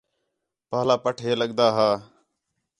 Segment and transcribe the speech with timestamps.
[0.69, 1.89] پاہلا پٹ ہے لڳدا ہا